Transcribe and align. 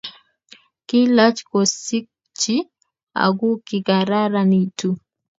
Kiilach 0.87 1.39
kosikchi 1.49 2.55
aku 3.25 3.49
kikararanitu 3.67 4.89